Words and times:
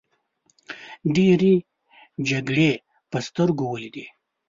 ډیرې 1.15 1.55
جګړې 2.29 2.71
په 3.11 3.17
سترګو 3.27 3.63
ولیدې. 3.69 4.05